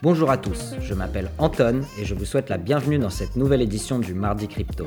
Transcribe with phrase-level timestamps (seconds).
[0.00, 3.62] Bonjour à tous, je m'appelle Anton et je vous souhaite la bienvenue dans cette nouvelle
[3.62, 4.86] édition du Mardi Crypto.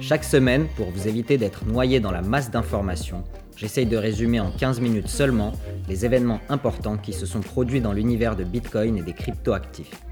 [0.00, 3.22] Chaque semaine, pour vous éviter d'être noyé dans la masse d'informations,
[3.54, 5.52] j'essaye de résumer en 15 minutes seulement
[5.88, 10.02] les événements importants qui se sont produits dans l'univers de Bitcoin et des crypto-actifs.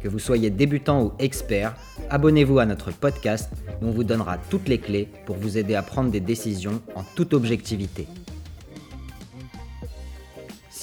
[0.00, 1.74] Que vous soyez débutant ou expert,
[2.08, 3.50] abonnez-vous à notre podcast
[3.82, 7.02] où on vous donnera toutes les clés pour vous aider à prendre des décisions en
[7.16, 8.06] toute objectivité.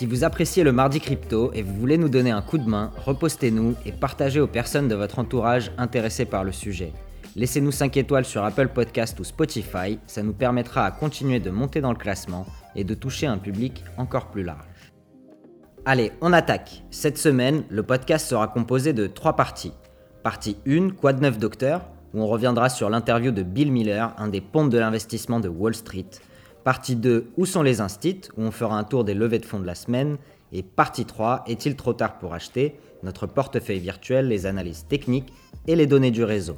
[0.03, 2.91] Si vous appréciez le Mardi Crypto et vous voulez nous donner un coup de main,
[3.05, 6.91] repostez-nous et partagez aux personnes de votre entourage intéressées par le sujet.
[7.37, 11.79] Laissez-nous 5 étoiles sur Apple Podcast ou Spotify, ça nous permettra à continuer de monter
[11.79, 14.91] dans le classement et de toucher un public encore plus large.
[15.85, 16.83] Allez, on attaque.
[16.91, 19.71] Cette semaine, le podcast sera composé de 3 parties.
[20.21, 24.27] Partie 1, Quoi de neuf docteur, où on reviendra sur l'interview de Bill Miller, un
[24.27, 26.09] des pontes de l'investissement de Wall Street.
[26.63, 29.59] Partie 2, Où sont les instits où on fera un tour des levées de fonds
[29.59, 30.15] de la semaine.
[30.53, 32.79] Et partie 3, Est-il trop tard pour acheter?
[33.03, 35.33] Notre portefeuille virtuel, les analyses techniques
[35.67, 36.55] et les données du réseau.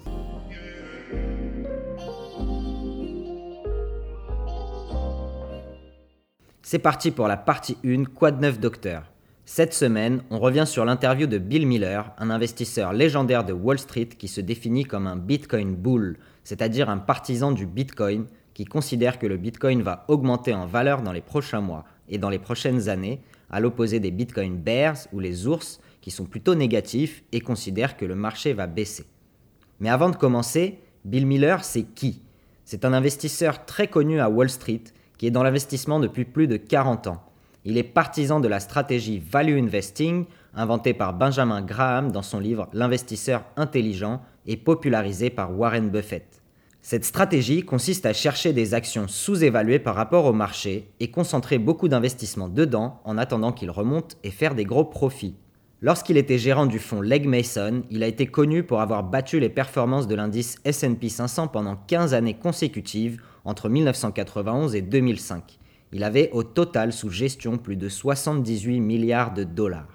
[6.61, 9.11] C'est parti pour la partie 1, Quoi de neuf docteur?
[9.45, 14.09] Cette semaine, on revient sur l'interview de Bill Miller, un investisseur légendaire de Wall Street
[14.09, 19.27] qui se définit comme un Bitcoin bull, c'est-à-dire un partisan du Bitcoin qui considère que
[19.27, 23.21] le Bitcoin va augmenter en valeur dans les prochains mois et dans les prochaines années,
[23.51, 28.05] à l'opposé des Bitcoin bears ou les ours qui sont plutôt négatifs et considèrent que
[28.05, 29.05] le marché va baisser.
[29.79, 32.21] Mais avant de commencer, Bill Miller, c'est qui?
[32.63, 34.83] C'est un investisseur très connu à Wall Street
[35.17, 37.23] qui est dans l'investissement depuis plus de 40 ans.
[37.65, 42.69] Il est partisan de la stratégie Value Investing, inventée par Benjamin Graham dans son livre
[42.71, 46.41] L'investisseur intelligent et popularisé par Warren Buffett.
[46.87, 51.87] Cette stratégie consiste à chercher des actions sous-évaluées par rapport au marché et concentrer beaucoup
[51.87, 55.33] d'investissements dedans en attendant qu'ils remontent et faire des gros profits.
[55.81, 59.49] Lorsqu'il était gérant du fonds Legg Mason, il a été connu pour avoir battu les
[59.49, 65.57] performances de l'indice SP 500 pendant 15 années consécutives entre 1991 et 2005.
[65.91, 69.94] Il avait au total sous gestion plus de 78 milliards de dollars.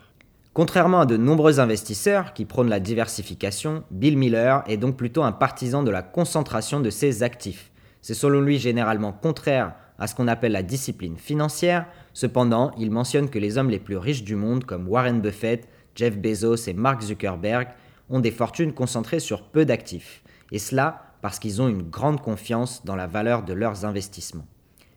[0.52, 5.30] Contrairement à de nombreux investisseurs qui prônent la diversification, Bill Miller est donc plutôt un
[5.30, 7.70] partisan de la concentration de ses actifs.
[8.02, 13.30] C'est selon lui généralement contraire à ce qu'on appelle la discipline financière, cependant il mentionne
[13.30, 17.02] que les hommes les plus riches du monde comme Warren Buffett, Jeff Bezos et Mark
[17.02, 17.68] Zuckerberg
[18.08, 22.84] ont des fortunes concentrées sur peu d'actifs, et cela parce qu'ils ont une grande confiance
[22.84, 24.46] dans la valeur de leurs investissements.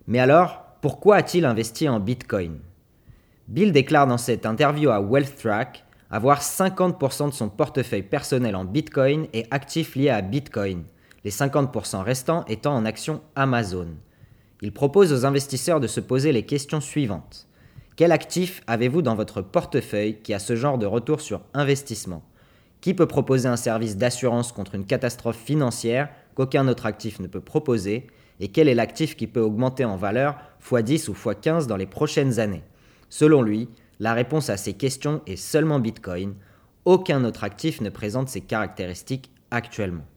[0.07, 2.57] Mais alors, pourquoi a-t-il investi en Bitcoin?
[3.47, 9.27] Bill déclare dans cette interview à WealthTrack avoir 50% de son portefeuille personnel en Bitcoin
[9.33, 10.83] et actifs liés à Bitcoin,
[11.25, 13.87] les 50% restants étant en actions Amazon.
[14.61, 17.47] Il propose aux investisseurs de se poser les questions suivantes.
[17.95, 22.23] Quel actif avez-vous dans votre portefeuille qui a ce genre de retour sur investissement?
[22.79, 27.41] Qui peut proposer un service d'assurance contre une catastrophe financière qu'aucun autre actif ne peut
[27.41, 28.07] proposer?
[28.39, 32.39] Et quel est l'actif qui peut augmenter en valeur x10 ou x15 dans les prochaines
[32.39, 32.63] années?
[33.13, 33.69] Selon lui,
[33.99, 36.33] la réponse à ces questions est seulement Bitcoin.
[36.83, 40.07] Aucun autre actif ne présente ces caractéristiques actuellement.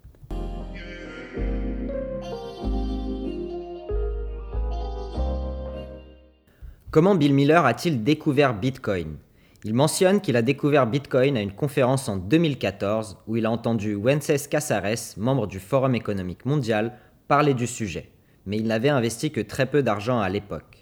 [6.90, 9.18] Comment Bill Miller a-t-il découvert Bitcoin?
[9.64, 13.94] Il mentionne qu'il a découvert Bitcoin à une conférence en 2014 où il a entendu
[13.94, 16.94] Wences Casares, membre du Forum économique mondial,
[17.28, 18.08] parler du sujet.
[18.46, 20.75] Mais il n'avait investi que très peu d'argent à l'époque.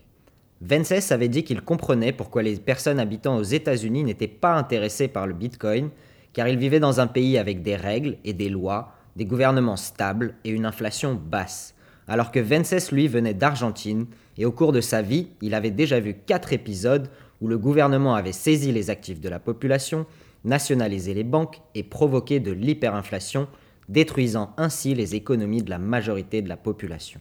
[0.60, 5.26] Vences avait dit qu'il comprenait pourquoi les personnes habitant aux États-Unis n'étaient pas intéressées par
[5.26, 5.90] le Bitcoin,
[6.32, 10.34] car ils vivaient dans un pays avec des règles et des lois, des gouvernements stables
[10.44, 11.74] et une inflation basse.
[12.06, 14.06] Alors que Vences, lui, venait d'Argentine,
[14.36, 17.08] et au cours de sa vie, il avait déjà vu quatre épisodes
[17.40, 20.06] où le gouvernement avait saisi les actifs de la population,
[20.44, 23.48] nationalisé les banques et provoqué de l'hyperinflation,
[23.88, 27.20] détruisant ainsi les économies de la majorité de la population.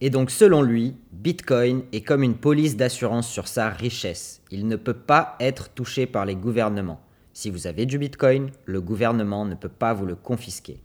[0.00, 4.42] Et donc selon lui, Bitcoin est comme une police d'assurance sur sa richesse.
[4.50, 7.00] Il ne peut pas être touché par les gouvernements.
[7.32, 10.80] Si vous avez du Bitcoin, le gouvernement ne peut pas vous le confisquer.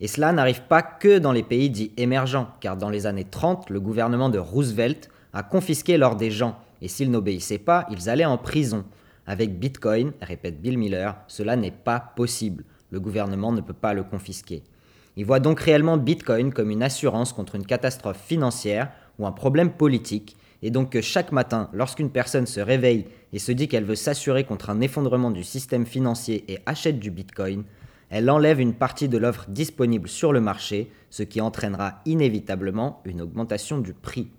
[0.00, 3.68] Et cela n'arrive pas que dans les pays dits émergents, car dans les années 30,
[3.68, 8.24] le gouvernement de Roosevelt a confisqué l'or des gens, et s'ils n'obéissaient pas, ils allaient
[8.24, 8.84] en prison.
[9.26, 12.64] Avec Bitcoin, répète Bill Miller, cela n'est pas possible.
[12.90, 14.62] Le gouvernement ne peut pas le confisquer.
[15.20, 19.70] Il voit donc réellement Bitcoin comme une assurance contre une catastrophe financière ou un problème
[19.70, 23.96] politique, et donc que chaque matin, lorsqu'une personne se réveille et se dit qu'elle veut
[23.96, 27.64] s'assurer contre un effondrement du système financier et achète du Bitcoin,
[28.08, 33.20] elle enlève une partie de l'offre disponible sur le marché, ce qui entraînera inévitablement une
[33.20, 34.30] augmentation du prix.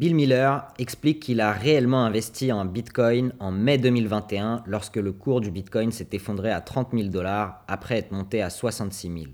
[0.00, 5.42] Bill Miller explique qu'il a réellement investi en Bitcoin en mai 2021 lorsque le cours
[5.42, 9.24] du Bitcoin s'est effondré à 30 000 dollars après être monté à 66 000.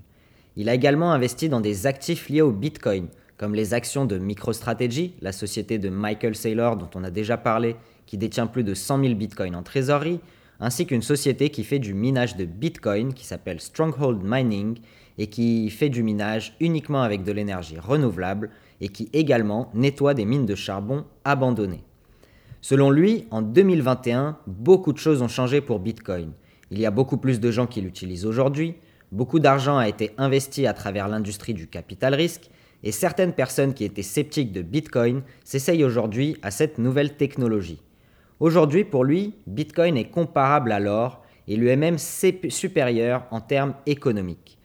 [0.57, 5.13] Il a également investi dans des actifs liés au Bitcoin, comme les actions de MicroStrategy,
[5.21, 9.03] la société de Michael Saylor dont on a déjà parlé, qui détient plus de 100
[9.03, 10.19] 000 Bitcoins en trésorerie,
[10.59, 14.79] ainsi qu'une société qui fait du minage de Bitcoin qui s'appelle Stronghold Mining
[15.17, 18.49] et qui fait du minage uniquement avec de l'énergie renouvelable
[18.81, 21.83] et qui également nettoie des mines de charbon abandonnées.
[22.61, 26.31] Selon lui, en 2021, beaucoup de choses ont changé pour Bitcoin.
[26.71, 28.75] Il y a beaucoup plus de gens qui l'utilisent aujourd'hui,
[29.11, 32.49] beaucoup d'argent a été investi à travers l'industrie du capital risque,
[32.83, 37.81] et certaines personnes qui étaient sceptiques de Bitcoin s'essayent aujourd'hui à cette nouvelle technologie.
[38.39, 43.73] Aujourd'hui, pour lui, Bitcoin est comparable à l'or et lui est même supérieur en termes
[43.85, 44.59] économiques.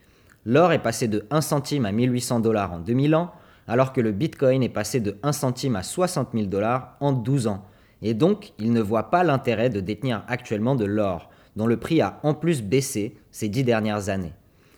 [0.45, 3.31] L'or est passé de 1 centime à 1800 dollars en 2000 ans,
[3.67, 7.47] alors que le Bitcoin est passé de 1 centime à 60 000 dollars en 12
[7.47, 7.65] ans.
[8.01, 12.01] Et donc, il ne voit pas l'intérêt de détenir actuellement de l'or, dont le prix
[12.01, 14.33] a en plus baissé ces dix dernières années.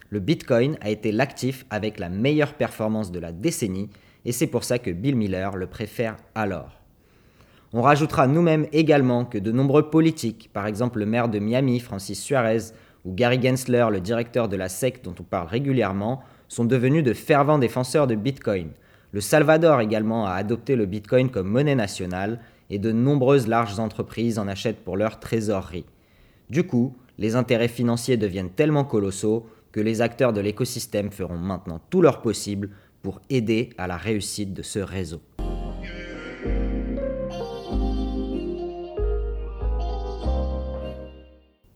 [0.09, 3.89] Le Bitcoin a été l'actif avec la meilleure performance de la décennie,
[4.23, 6.81] et c'est pour ça que Bill Miller le préfère à l'or.
[7.73, 12.21] On rajoutera nous-mêmes également que de nombreux politiques, par exemple le maire de Miami, Francis
[12.21, 12.71] Suarez,
[13.03, 16.23] ou Gary Gensler, le directeur de la SEC dont on parle régulièrement,
[16.55, 18.69] sont devenus de fervents défenseurs de Bitcoin.
[19.11, 24.39] Le Salvador également a adopté le Bitcoin comme monnaie nationale et de nombreuses larges entreprises
[24.39, 25.85] en achètent pour leur trésorerie.
[26.49, 31.81] Du coup, les intérêts financiers deviennent tellement colossaux que les acteurs de l'écosystème feront maintenant
[31.89, 32.69] tout leur possible
[33.03, 35.19] pour aider à la réussite de ce réseau.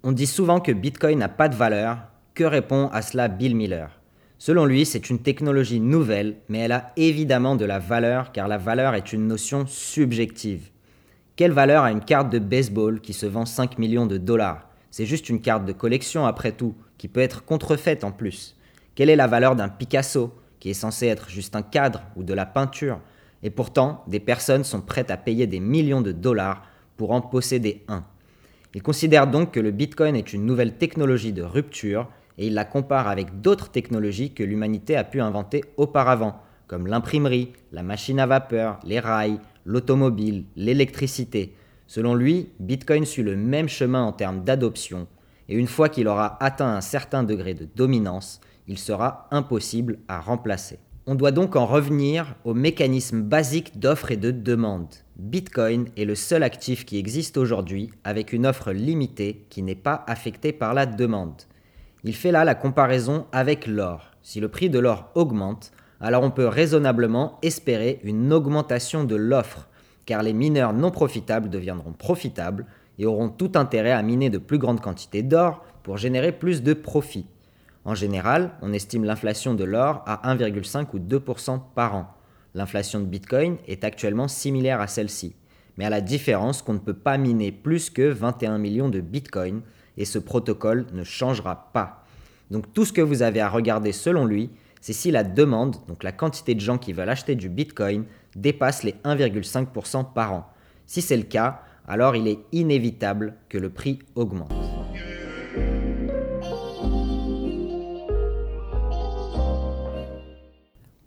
[0.04, 1.98] On dit souvent que Bitcoin n'a pas de valeur.
[2.34, 3.99] Que répond à cela Bill Miller?
[4.42, 8.58] Selon lui, c'est une technologie nouvelle, mais elle a évidemment de la valeur car la
[8.58, 10.70] valeur est une notion subjective.
[11.36, 14.70] Quelle valeur a une carte de baseball qui se vend 5 millions de dollars?
[14.92, 18.56] C'est juste une carte de collection après tout, qui peut être contrefaite en plus.
[18.96, 22.34] Quelle est la valeur d'un Picasso, qui est censé être juste un cadre ou de
[22.34, 23.02] la peinture?
[23.44, 26.64] Et pourtant, des personnes sont prêtes à payer des millions de dollars
[26.96, 28.06] pour en posséder un.
[28.74, 32.08] Il considère donc que le Bitcoin est une nouvelle technologie de rupture
[32.40, 37.52] et il la compare avec d'autres technologies que l'humanité a pu inventer auparavant, comme l'imprimerie,
[37.74, 41.54] la machine à vapeur, les rails, l'automobile, l'électricité.
[41.86, 45.08] Selon lui, Bitcoin suit le même chemin en termes d'adoption,
[45.50, 50.22] et une fois qu'il aura atteint un certain degré de dominance, il sera impossible à
[50.22, 50.80] remplacer.
[51.08, 54.94] On doit donc en revenir au mécanisme basique d'offre et de demande.
[55.18, 60.06] Bitcoin est le seul actif qui existe aujourd'hui avec une offre limitée qui n'est pas
[60.08, 61.42] affectée par la demande.
[62.04, 64.12] Il fait là la comparaison avec l'or.
[64.22, 69.68] Si le prix de l'or augmente, alors on peut raisonnablement espérer une augmentation de l'offre,
[70.06, 72.66] car les mineurs non profitables deviendront profitables
[73.00, 76.74] et auront tout intérêt à miner de plus grandes quantités d'or pour générer plus de
[76.74, 77.28] profits.
[77.84, 82.08] En général, on estime l'inflation de l'or à 1,5 ou 2% par an.
[82.56, 85.36] L'inflation de Bitcoin est actuellement similaire à celle-ci,
[85.78, 89.62] mais à la différence qu'on ne peut pas miner plus que 21 millions de Bitcoin
[90.00, 92.06] et ce protocole ne changera pas.
[92.50, 94.50] Donc tout ce que vous avez à regarder selon lui,
[94.82, 98.84] c'est si la demande, donc la quantité de gens qui veulent acheter du Bitcoin, dépasse
[98.84, 100.50] les 1,5% par an.
[100.88, 104.52] Si c'est le cas, alors il est inévitable que le prix augmente.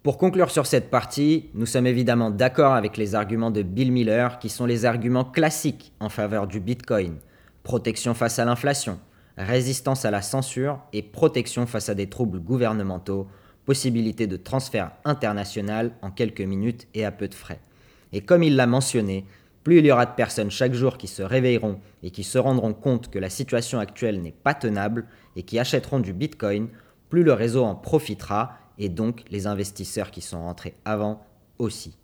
[0.02, 4.38] Pour conclure sur cette partie, nous sommes évidemment d'accord avec les arguments de Bill Miller
[4.40, 7.14] qui sont les arguments classiques en faveur du Bitcoin
[7.62, 8.98] protection face à l'inflation,
[9.36, 13.28] résistance à la censure et protection face à des troubles gouvernementaux,
[13.64, 17.60] possibilité de transfert international en quelques minutes et à peu de frais.
[18.12, 19.24] Et comme il l'a mentionné,
[19.62, 22.74] plus il y aura de personnes chaque jour qui se réveilleront et qui se rendront
[22.74, 26.68] compte que la situation actuelle n'est pas tenable et qui achèteront du Bitcoin,
[27.08, 31.24] plus le réseau en profitera et donc les investisseurs qui sont rentrés avant
[31.58, 31.96] aussi.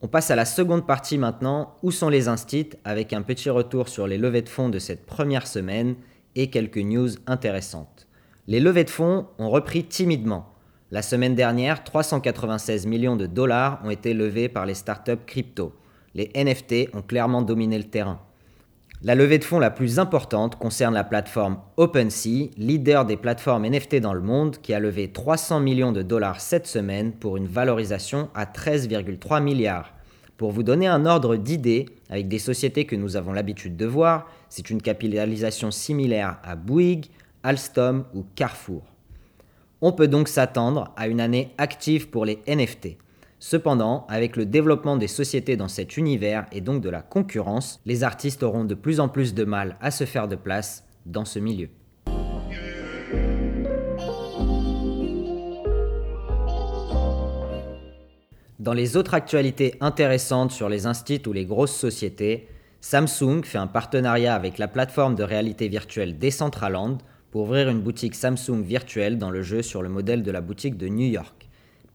[0.00, 3.88] On passe à la seconde partie maintenant, où sont les instits, avec un petit retour
[3.88, 5.96] sur les levées de fonds de cette première semaine
[6.36, 8.06] et quelques news intéressantes.
[8.46, 10.54] Les levées de fonds ont repris timidement.
[10.92, 15.74] La semaine dernière, 396 millions de dollars ont été levés par les startups crypto.
[16.14, 18.20] Les NFT ont clairement dominé le terrain.
[19.00, 24.00] La levée de fonds la plus importante concerne la plateforme OpenSea, leader des plateformes NFT
[24.00, 28.28] dans le monde, qui a levé 300 millions de dollars cette semaine pour une valorisation
[28.34, 29.94] à 13,3 milliards.
[30.36, 34.26] Pour vous donner un ordre d'idée, avec des sociétés que nous avons l'habitude de voir,
[34.48, 37.06] c'est une capitalisation similaire à Bouygues,
[37.44, 38.82] Alstom ou Carrefour.
[39.80, 42.96] On peut donc s'attendre à une année active pour les NFT.
[43.40, 48.02] Cependant, avec le développement des sociétés dans cet univers et donc de la concurrence, les
[48.02, 51.38] artistes auront de plus en plus de mal à se faire de place dans ce
[51.38, 51.68] milieu.
[58.58, 62.48] Dans les autres actualités intéressantes sur les instituts ou les grosses sociétés,
[62.80, 66.98] Samsung fait un partenariat avec la plateforme de réalité virtuelle Decentraland
[67.30, 70.76] pour ouvrir une boutique Samsung virtuelle dans le jeu sur le modèle de la boutique
[70.76, 71.48] de New York.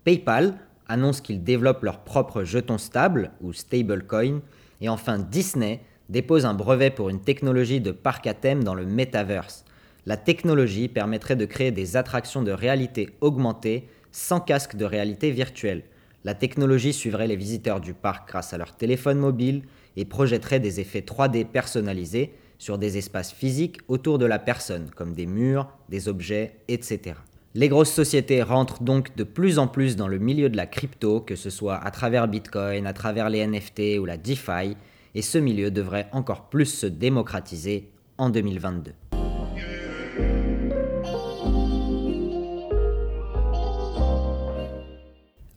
[0.06, 0.56] PayPal
[0.94, 4.42] annonce qu'ils développent leur propre jeton stable ou stablecoin.
[4.80, 8.86] Et enfin Disney dépose un brevet pour une technologie de parc à thème dans le
[8.86, 9.66] metaverse.
[10.06, 15.84] La technologie permettrait de créer des attractions de réalité augmentée sans casque de réalité virtuelle.
[16.26, 19.64] La technologie suivrait les visiteurs du parc grâce à leur téléphone mobile
[19.98, 25.14] et projetterait des effets 3D personnalisés sur des espaces physiques autour de la personne, comme
[25.14, 27.16] des murs, des objets, etc.
[27.56, 31.22] Les grosses sociétés rentrent donc de plus en plus dans le milieu de la crypto,
[31.22, 34.76] que ce soit à travers Bitcoin, à travers les NFT ou la DeFi,
[35.14, 38.94] et ce milieu devrait encore plus se démocratiser en 2022.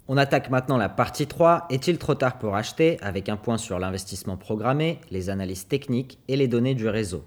[0.06, 1.64] On attaque maintenant la partie 3.
[1.70, 2.98] Est-il trop tard pour acheter?
[3.00, 7.24] Avec un point sur l'investissement programmé, les analyses techniques et les données du réseau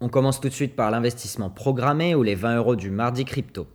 [0.00, 3.66] On commence tout de suite par l'investissement programmé ou les 20 euros du mardi crypto.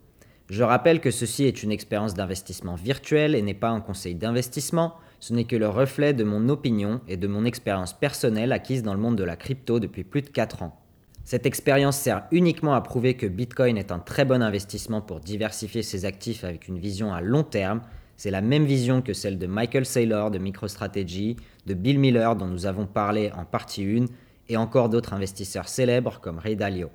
[0.54, 4.94] Je rappelle que ceci est une expérience d'investissement virtuelle et n'est pas un conseil d'investissement,
[5.18, 8.94] ce n'est que le reflet de mon opinion et de mon expérience personnelle acquise dans
[8.94, 10.80] le monde de la crypto depuis plus de 4 ans.
[11.24, 15.82] Cette expérience sert uniquement à prouver que Bitcoin est un très bon investissement pour diversifier
[15.82, 17.80] ses actifs avec une vision à long terme
[18.16, 21.34] c'est la même vision que celle de Michael Saylor de MicroStrategy,
[21.66, 24.04] de Bill Miller dont nous avons parlé en partie 1
[24.48, 26.90] et encore d'autres investisseurs célèbres comme Ray Dalio.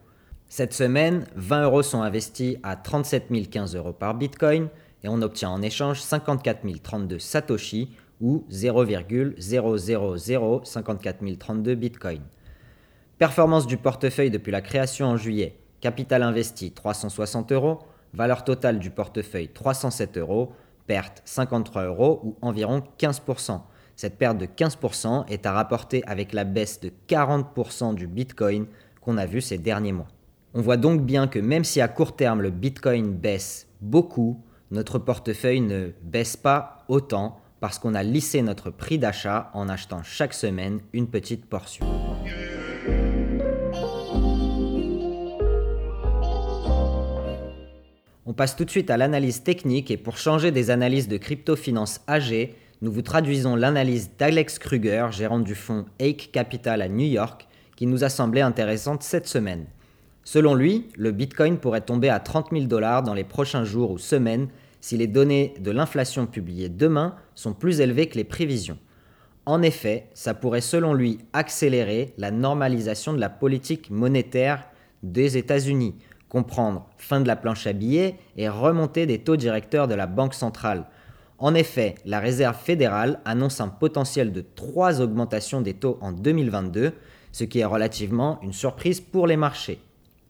[0.51, 4.69] Cette semaine, 20 euros sont investis à 37 015 euros par Bitcoin
[5.03, 12.23] et on obtient en échange 54 032 Satoshi ou 0,00054 032 Bitcoin.
[13.19, 15.55] Performance du portefeuille depuis la création en juillet.
[15.81, 17.77] Capital investi 360 euros.
[18.15, 20.51] Valeur totale du portefeuille 307 euros
[20.87, 23.61] perte 53 euros ou environ 15%.
[23.95, 28.65] Cette perte de 15% est à rapporter avec la baisse de 40% du Bitcoin
[28.99, 30.07] qu'on a vu ces derniers mois.
[30.55, 34.97] On voit donc bien que même si à court terme le Bitcoin baisse beaucoup, notre
[34.97, 40.33] portefeuille ne baisse pas autant parce qu'on a lissé notre prix d'achat en achetant chaque
[40.33, 41.85] semaine une petite portion.
[48.25, 52.01] On passe tout de suite à l'analyse technique et pour changer des analyses de crypto-finance
[52.07, 57.47] AG, nous vous traduisons l'analyse d'Alex Kruger, gérant du fonds Ake Capital à New York,
[57.75, 59.65] qui nous a semblé intéressante cette semaine.
[60.31, 63.97] Selon lui, le Bitcoin pourrait tomber à 30 000 dollars dans les prochains jours ou
[63.97, 64.47] semaines
[64.79, 68.77] si les données de l'inflation publiées demain sont plus élevées que les prévisions.
[69.47, 74.67] En effet, ça pourrait selon lui accélérer la normalisation de la politique monétaire
[75.01, 75.95] des États-Unis,
[76.29, 80.35] comprendre fin de la planche à billets et remontée des taux directeurs de la Banque
[80.35, 80.85] centrale.
[81.39, 86.93] En effet, la Réserve fédérale annonce un potentiel de 3 augmentations des taux en 2022,
[87.31, 89.79] ce qui est relativement une surprise pour les marchés.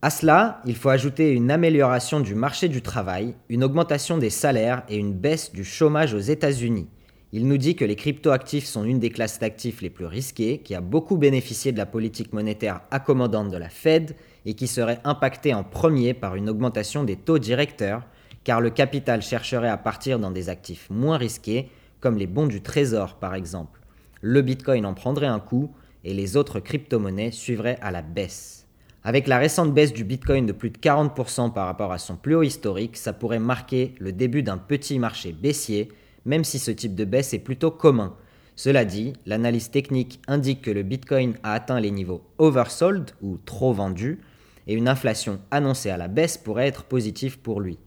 [0.02, 4.84] À cela, il faut ajouter une amélioration du marché du travail, une augmentation des salaires
[4.88, 6.88] et une baisse du chômage aux États-Unis.
[7.34, 10.74] Il nous dit que les cryptoactifs sont une des classes d'actifs les plus risquées, qui
[10.74, 14.16] a beaucoup bénéficié de la politique monétaire accommodante de la Fed
[14.46, 18.04] et qui serait impactée en premier par une augmentation des taux directeurs,
[18.46, 21.68] car le capital chercherait à partir dans des actifs moins risqués,
[22.00, 23.82] comme les bons du trésor par exemple.
[24.22, 25.74] Le Bitcoin en prendrait un coup
[26.06, 28.59] et les autres crypto-monnaies suivraient à la baisse.
[29.04, 32.36] Avec la récente baisse du Bitcoin de plus de 40% par rapport à son plus
[32.36, 35.90] haut historique, ça pourrait marquer le début d'un petit marché baissier
[36.26, 38.16] même si ce type de baisse est plutôt commun.
[38.56, 43.74] Cela dit, l'analyse technique indique que le Bitcoin a atteint les niveaux oversold ou trop
[43.74, 44.20] vendu,
[44.68, 47.80] et une inflation annoncée à la baisse pourrait être positive pour lui.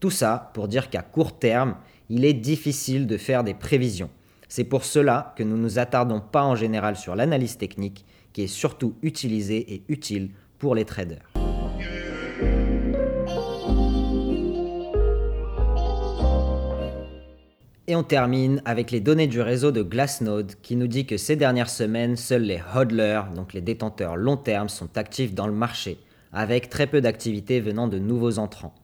[0.00, 1.76] Tout ça pour dire qu'à court terme,
[2.10, 4.10] il est difficile de faire des prévisions.
[4.48, 8.42] C'est pour cela que nous ne nous attardons pas en général sur l'analyse technique, qui
[8.42, 11.22] est surtout utilisée et utile pour les traders.
[17.90, 21.36] Et on termine avec les données du réseau de Glassnode qui nous dit que ces
[21.36, 25.96] dernières semaines, seuls les hodlers, donc les détenteurs long terme, sont actifs dans le marché,
[26.30, 28.74] avec très peu d'activité venant de nouveaux entrants.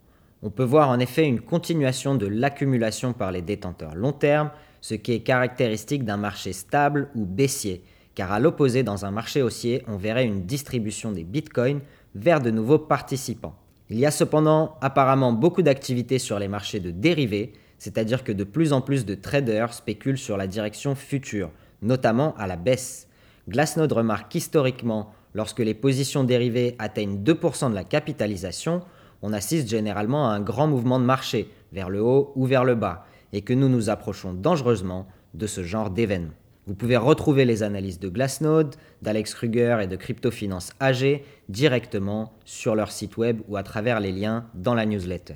[0.42, 4.50] On peut voir en effet une continuation de l'accumulation par les détenteurs long terme,
[4.80, 7.84] ce qui est caractéristique d'un marché stable ou baissier,
[8.14, 11.80] car à l'opposé, dans un marché haussier, on verrait une distribution des bitcoins
[12.14, 13.56] vers de nouveaux participants.
[13.90, 18.44] Il y a cependant apparemment beaucoup d'activités sur les marchés de dérivés, c'est-à-dire que de
[18.44, 21.50] plus en plus de traders spéculent sur la direction future,
[21.82, 23.08] notamment à la baisse.
[23.48, 28.82] Glassnode remarque historiquement, lorsque les positions dérivées atteignent 2% de la capitalisation,
[29.20, 32.74] on assiste généralement à un grand mouvement de marché, vers le haut ou vers le
[32.74, 36.32] bas, et que nous nous approchons dangereusement de ce genre d'événement.
[36.66, 42.74] Vous pouvez retrouver les analyses de Glassnode, d'Alex Kruger et de Cryptofinance AG directement sur
[42.74, 45.34] leur site web ou à travers les liens dans la newsletter.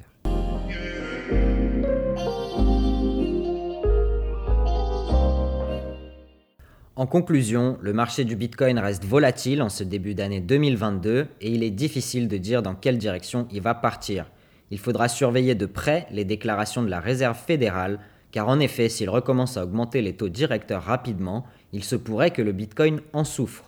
[6.97, 11.63] En conclusion, le marché du Bitcoin reste volatile en ce début d'année 2022 et il
[11.63, 14.31] est difficile de dire dans quelle direction il va partir.
[14.71, 19.11] Il faudra surveiller de près les déclarations de la Réserve fédérale, car en effet, s'il
[19.11, 23.65] recommence à augmenter les taux directeurs rapidement, il se pourrait que le Bitcoin en souffre.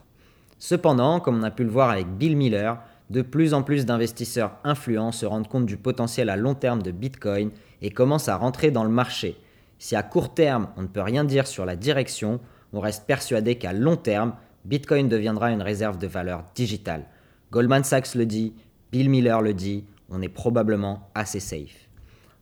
[0.58, 4.52] Cependant, comme on a pu le voir avec Bill Miller, de plus en plus d'investisseurs
[4.62, 7.50] influents se rendent compte du potentiel à long terme de Bitcoin
[7.82, 9.36] et commencent à rentrer dans le marché.
[9.78, 12.40] Si à court terme on ne peut rien dire sur la direction,
[12.72, 17.06] on reste persuadé qu'à long terme, Bitcoin deviendra une réserve de valeur digitale.
[17.50, 18.52] Goldman Sachs le dit,
[18.92, 21.88] Bill Miller le dit, on est probablement assez safe.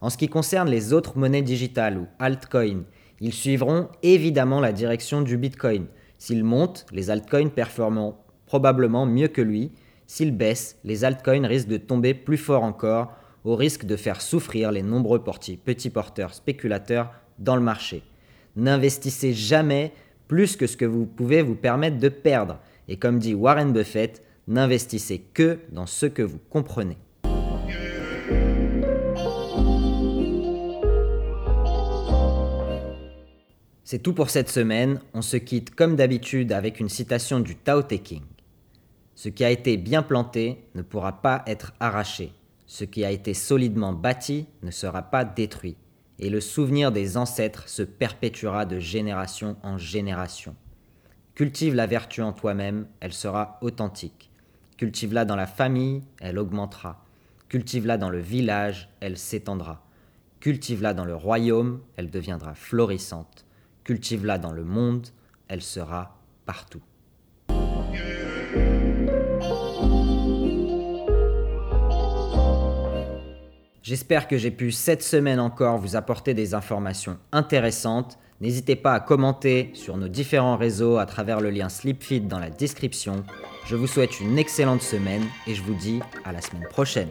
[0.00, 2.84] En ce qui concerne les autres monnaies digitales ou altcoins,
[3.20, 5.86] ils suivront évidemment la direction du Bitcoin.
[6.18, 8.14] S'ils montent, les altcoins performeront
[8.46, 9.72] probablement mieux que lui.
[10.06, 13.12] S'ils baissent, les altcoins risquent de tomber plus fort encore,
[13.44, 18.02] au risque de faire souffrir les nombreux petits porteurs spéculateurs dans le marché.
[18.56, 19.92] N'investissez jamais
[20.28, 22.58] plus que ce que vous pouvez vous permettre de perdre.
[22.88, 26.98] Et comme dit Warren Buffett, n'investissez que dans ce que vous comprenez.
[33.90, 35.00] C'est tout pour cette semaine.
[35.14, 38.20] On se quitte comme d'habitude avec une citation du Tao Te King.
[39.14, 42.34] Ce qui a été bien planté ne pourra pas être arraché.
[42.66, 45.78] Ce qui a été solidement bâti ne sera pas détruit
[46.18, 50.54] et le souvenir des ancêtres se perpétuera de génération en génération.
[51.34, 54.30] Cultive la vertu en toi-même, elle sera authentique.
[54.76, 57.06] Cultive-la dans la famille, elle augmentera.
[57.48, 59.82] Cultive-la dans le village, elle s'étendra.
[60.40, 63.46] Cultive-la dans le royaume, elle deviendra florissante.
[63.88, 65.06] Cultive-la dans le monde,
[65.48, 66.82] elle sera partout.
[73.82, 78.18] J'espère que j'ai pu cette semaine encore vous apporter des informations intéressantes.
[78.42, 82.50] N'hésitez pas à commenter sur nos différents réseaux à travers le lien Sleepfeed dans la
[82.50, 83.24] description.
[83.64, 87.08] Je vous souhaite une excellente semaine et je vous dis à la semaine prochaine.